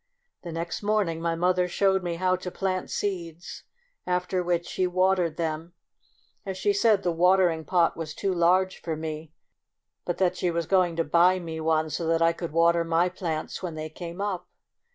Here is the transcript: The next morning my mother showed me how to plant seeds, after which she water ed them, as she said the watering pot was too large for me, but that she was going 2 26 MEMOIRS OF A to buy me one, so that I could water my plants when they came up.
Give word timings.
The 0.41 0.51
next 0.51 0.81
morning 0.81 1.21
my 1.21 1.35
mother 1.35 1.67
showed 1.67 2.01
me 2.01 2.15
how 2.15 2.35
to 2.35 2.49
plant 2.49 2.89
seeds, 2.89 3.65
after 4.07 4.41
which 4.41 4.65
she 4.67 4.87
water 4.87 5.25
ed 5.25 5.37
them, 5.37 5.73
as 6.43 6.57
she 6.57 6.73
said 6.73 7.03
the 7.03 7.11
watering 7.11 7.63
pot 7.63 7.95
was 7.95 8.15
too 8.15 8.33
large 8.33 8.81
for 8.81 8.95
me, 8.95 9.31
but 10.03 10.17
that 10.17 10.35
she 10.35 10.49
was 10.49 10.65
going 10.65 10.95
2 10.95 11.03
26 11.03 11.03
MEMOIRS 11.03 11.05
OF 11.05 11.05
A 11.05 11.05
to 11.35 11.39
buy 11.39 11.45
me 11.45 11.61
one, 11.61 11.89
so 11.91 12.07
that 12.07 12.21
I 12.23 12.33
could 12.33 12.51
water 12.51 12.83
my 12.83 13.09
plants 13.09 13.61
when 13.61 13.75
they 13.75 13.89
came 13.89 14.19
up. 14.19 14.47